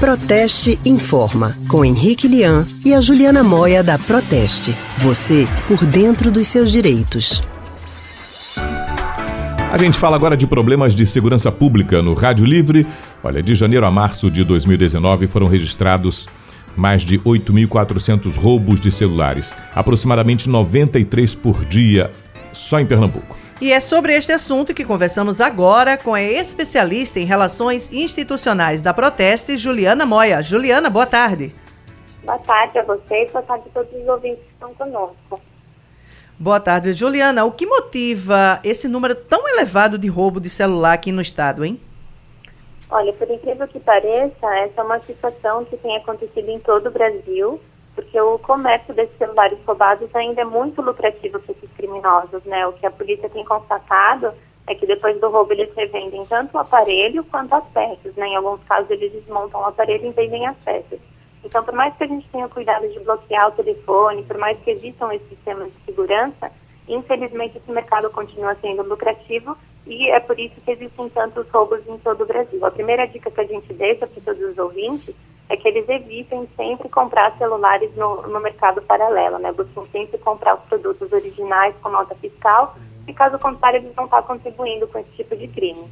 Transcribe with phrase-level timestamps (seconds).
[0.00, 4.72] Proteste Informa, com Henrique Lian e a Juliana Moia da Proteste.
[4.98, 7.42] Você por dentro dos seus direitos.
[9.72, 12.86] A gente fala agora de problemas de segurança pública no Rádio Livre.
[13.24, 16.28] Olha, de janeiro a março de 2019 foram registrados
[16.76, 22.12] mais de 8.400 roubos de celulares, aproximadamente 93 por dia,
[22.52, 23.36] só em Pernambuco.
[23.60, 28.94] E é sobre este assunto que conversamos agora com a especialista em relações institucionais da
[28.94, 30.40] Proteste, Juliana Moia.
[30.40, 31.52] Juliana, boa tarde.
[32.22, 35.40] Boa tarde a vocês, boa tarde a todos os ouvintes que estão conosco.
[36.38, 37.44] Boa tarde, Juliana.
[37.44, 41.80] O que motiva esse número tão elevado de roubo de celular aqui no estado, hein?
[42.88, 46.92] Olha, por incrível que pareça, essa é uma situação que tem acontecido em todo o
[46.92, 47.60] Brasil
[47.98, 52.64] porque o comércio desses celulares roubados ainda é muito lucrativo para esses criminosos, né?
[52.64, 54.32] O que a polícia tem constatado
[54.68, 58.28] é que depois do roubo eles revendem tanto o aparelho quanto as peças, né?
[58.28, 61.00] Em alguns casos eles desmontam o aparelho e vendem as peças.
[61.42, 64.70] Então, por mais que a gente tenha cuidado de bloquear o telefone, por mais que
[64.70, 66.52] existam esses sistemas de segurança,
[66.86, 71.98] infelizmente esse mercado continua sendo lucrativo e é por isso que existem tantos roubos em
[71.98, 72.64] todo o Brasil.
[72.64, 75.16] A primeira dica que a gente deixa para todos os ouvintes
[75.48, 79.52] é que eles evitem sempre comprar celulares no, no mercado paralelo, né?
[79.52, 84.22] Busquem sempre comprar os produtos originais com nota fiscal e caso contrário eles vão estar
[84.22, 85.84] contribuindo com esse tipo de crime.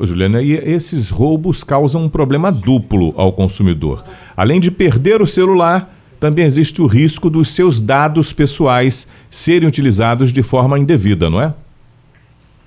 [0.00, 4.04] Juliana, e esses roubos causam um problema duplo ao consumidor.
[4.36, 10.32] Além de perder o celular, também existe o risco dos seus dados pessoais serem utilizados
[10.32, 11.54] de forma indevida, não é?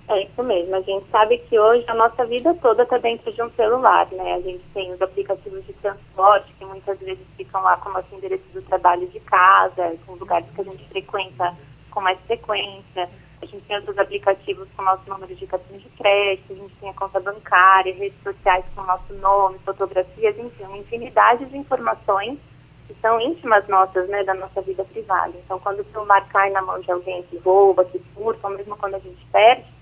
[0.10, 0.74] É isso mesmo.
[0.74, 4.36] A gente sabe que hoje a nossa vida toda está dentro de um celular, né?
[4.36, 8.16] A gente tem os aplicativos de transporte que muitas vezes ficam lá com o nosso
[8.16, 11.54] endereço do trabalho de casa, com lugares que a gente frequenta
[11.92, 13.10] com mais frequência.
[13.42, 16.76] A gente tem outros aplicativos com o nosso número de cartão de crédito, a gente
[16.76, 21.58] tem a conta bancária, redes sociais com o nosso nome, fotografias, enfim, uma infinidade de
[21.58, 22.40] informações
[22.88, 25.34] que são íntimas nossas, né, da nossa vida privada.
[25.44, 28.78] Então, quando o celular cai na mão de alguém que rouba, que furta, ou mesmo
[28.78, 29.77] quando a gente perde,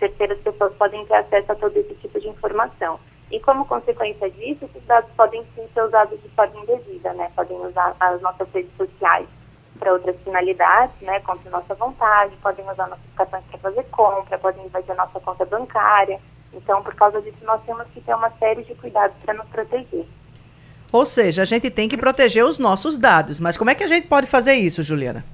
[0.00, 2.98] terceiras pessoas podem ter acesso a todo esse tipo de informação.
[3.30, 7.30] E como consequência disso, esses dados podem ser usados de forma indevida, né?
[7.36, 9.28] Podem usar as nossas redes sociais
[9.78, 11.20] para outras finalidades, né?
[11.20, 16.18] Contra nossa vontade, podem usar nossos cartões para fazer compra, podem invadir nossa conta bancária.
[16.52, 20.06] Então, por causa disso, nós temos que ter uma série de cuidados para nos proteger.
[20.90, 23.38] Ou seja, a gente tem que proteger os nossos dados.
[23.38, 25.24] Mas como é que a gente pode fazer isso, Juliana?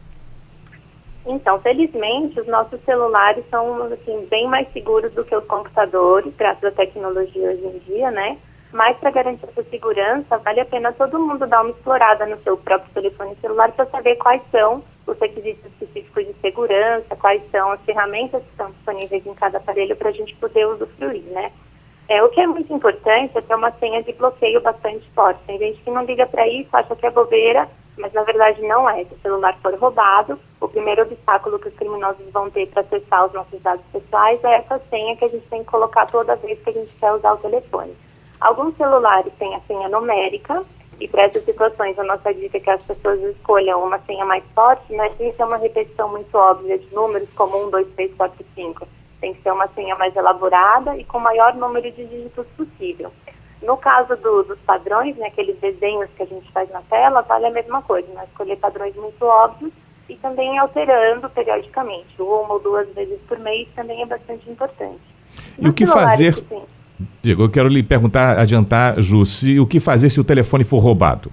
[1.26, 6.64] Então, felizmente, os nossos celulares são assim, bem mais seguros do que os computadores, graças
[6.64, 8.38] à tecnologia hoje em dia, né?
[8.72, 12.56] Mas para garantir essa segurança, vale a pena todo mundo dar uma explorada no seu
[12.56, 17.80] próprio telefone celular para saber quais são os requisitos específicos de segurança, quais são as
[17.82, 21.50] ferramentas que estão disponíveis em cada aparelho para a gente poder usufruir, né?
[22.08, 25.40] É, o que é muito importante é ter uma senha de bloqueio bastante forte.
[25.44, 28.88] Tem gente que não liga para isso, acha que é bobeira, mas na verdade não
[28.88, 29.04] é.
[29.04, 33.26] Se o celular for roubado, o primeiro obstáculo que os criminosos vão ter para acessar
[33.26, 36.58] os nossos dados pessoais é essa senha que a gente tem que colocar toda vez
[36.62, 37.96] que a gente quer usar o telefone.
[38.40, 40.64] Alguns celulares têm a senha numérica,
[40.98, 44.44] e para essas situações a nossa dica é que as pessoas escolham uma senha mais
[44.54, 48.14] forte, mas tem que ser uma repetição muito óbvia de números como 1, 2, 3,
[48.16, 48.88] 4, 5.
[49.20, 53.12] Tem que ser uma senha mais elaborada e com o maior número de dígitos possível.
[53.62, 57.46] No caso do, dos padrões, né, aqueles desenhos que a gente faz na tela, vale
[57.46, 58.24] a mesma coisa, né?
[58.30, 59.72] escolher padrões muito óbvios
[60.08, 65.00] e também alterando periodicamente, uma ou duas vezes por mês também é bastante importante.
[65.58, 66.34] E o que fazer?
[66.34, 66.62] Que
[67.22, 70.78] Diego, eu quero lhe perguntar, adiantar, Ju, se, o que fazer se o telefone for
[70.78, 71.30] roubado?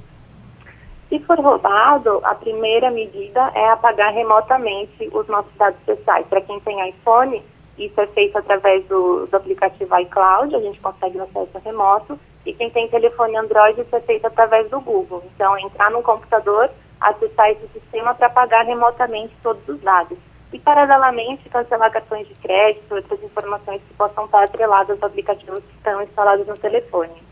[1.07, 6.25] Se for roubado, a primeira medida é apagar remotamente os nossos dados pessoais.
[6.27, 7.41] Para quem tem iPhone,
[7.77, 12.19] isso é feito através do, do aplicativo iCloud, a gente consegue acesso remoto.
[12.45, 15.23] E quem tem telefone Android, isso é feito através do Google.
[15.33, 16.69] Então, entrar no computador,
[16.99, 20.17] acessar esse sistema para pagar remotamente todos os dados.
[20.51, 25.77] E, paralelamente, cancelar cartões de crédito, outras informações que possam estar atreladas aos aplicativos que
[25.77, 27.23] estão instalados no telefone.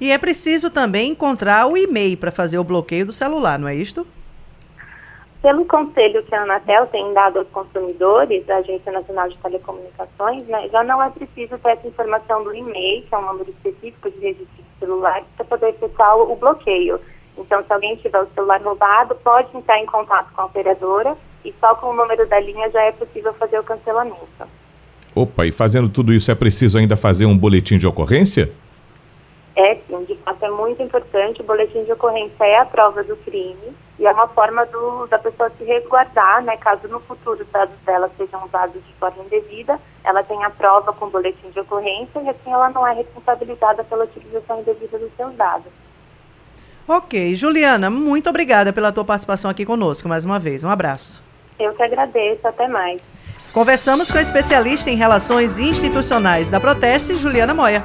[0.00, 3.74] E é preciso também encontrar o e-mail para fazer o bloqueio do celular, não é
[3.74, 4.06] isto?
[5.42, 10.68] Pelo conselho que a Anatel tem dado aos consumidores, a Agência Nacional de Telecomunicações, né,
[10.70, 14.18] já não é preciso ter essa informação do e-mail, que é um número específico de
[14.18, 16.98] registro de celular, para poder efetuar o, bloqueio.
[17.36, 21.54] Então, se alguém tiver o celular roubado, pode entrar em contato com a operadora e
[21.60, 24.48] só com o número da linha já é possível fazer o cancelamento.
[25.14, 28.50] Opa, e fazendo tudo isso é preciso ainda fazer um boletim de ocorrência?
[29.54, 31.40] É sim, de fato é muito importante.
[31.40, 35.18] O boletim de ocorrência é a prova do crime E é uma forma do, da
[35.18, 39.78] pessoa se resguardar, né, caso no futuro os dados dela sejam usados de forma indevida,
[40.04, 44.04] ela tem a prova com boletim de ocorrência e assim ela não é responsabilizada pela
[44.04, 45.72] utilização indevida dos seus dados.
[46.86, 50.62] Ok, Juliana, muito obrigada pela tua participação aqui conosco mais uma vez.
[50.62, 51.24] Um abraço.
[51.58, 53.00] Eu que agradeço, até mais.
[53.52, 57.82] Conversamos com a especialista em relações institucionais da Proteste, Juliana Moia.